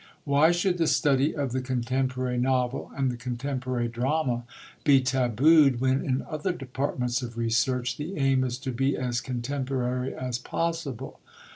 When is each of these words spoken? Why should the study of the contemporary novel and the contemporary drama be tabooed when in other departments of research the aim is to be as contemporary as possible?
Why 0.23 0.49
should 0.51 0.79
the 0.79 0.87
study 0.87 1.35
of 1.35 1.51
the 1.51 1.61
contemporary 1.61 2.39
novel 2.39 2.91
and 2.97 3.11
the 3.11 3.15
contemporary 3.17 3.87
drama 3.87 4.45
be 4.83 4.99
tabooed 4.99 5.79
when 5.79 6.03
in 6.03 6.23
other 6.27 6.53
departments 6.53 7.21
of 7.21 7.37
research 7.37 7.97
the 7.97 8.17
aim 8.17 8.43
is 8.43 8.57
to 8.65 8.71
be 8.71 8.97
as 8.97 9.21
contemporary 9.21 10.11
as 10.15 10.39
possible? 10.39 11.19